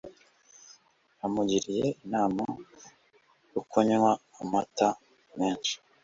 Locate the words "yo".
3.53-3.61